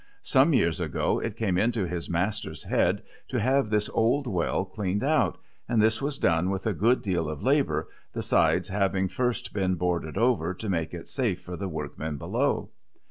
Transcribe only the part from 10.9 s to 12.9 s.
it safe for the workmen below.